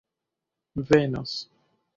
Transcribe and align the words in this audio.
venos 0.81 1.37